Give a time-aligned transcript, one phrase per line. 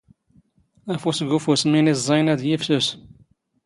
[0.93, 2.87] ⴰⴼⵓⵙ ⴳ ⵓⴼⵓⵙ ⵎⵉⵏ ⵉⵥⵥⴰⵢⵏ ⴰⴷ ⵢⵉⴼⵙⵓⵙ.